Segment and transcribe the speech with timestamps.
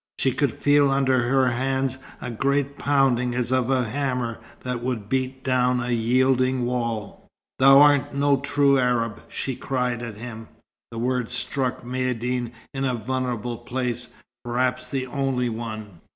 [0.17, 5.09] She could feel under her hands a great pounding as of a hammer that would
[5.09, 7.27] beat down a yielding wall.
[7.59, 10.47] "Thou art no true Arab!" she cried at him.
[10.89, 14.07] The words struck Maïeddine in a vulnerable place;
[14.43, 16.01] perhaps the only one.